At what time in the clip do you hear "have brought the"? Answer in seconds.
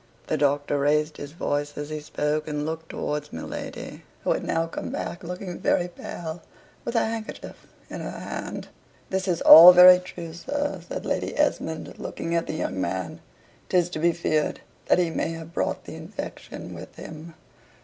15.33-15.93